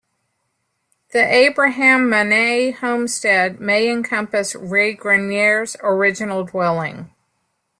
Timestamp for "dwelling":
6.43-7.13